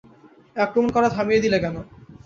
আক্রমণ 0.55 0.89
করা 0.95 1.09
থামিয়ে 1.15 1.43
দিলে 1.43 1.57
কেন? 1.63 1.75